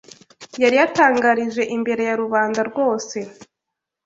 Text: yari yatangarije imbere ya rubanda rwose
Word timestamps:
yari 0.61 0.75
yatangarije 0.81 1.63
imbere 1.75 2.01
ya 2.09 2.15
rubanda 2.21 2.59
rwose 2.69 3.17